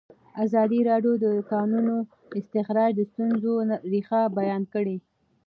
[0.45, 1.95] ازادي راډیو د د کانونو
[2.39, 3.53] استخراج د ستونزو
[3.91, 4.97] رېښه بیان کړې.